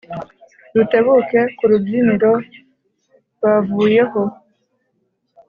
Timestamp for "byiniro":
1.83-2.31